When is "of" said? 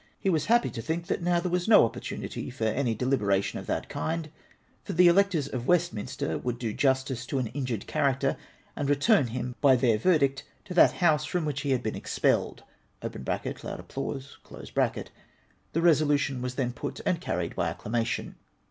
3.59-3.67, 5.47-5.67